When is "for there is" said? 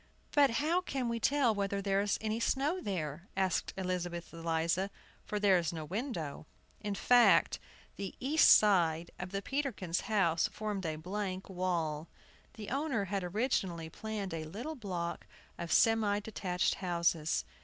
5.27-5.71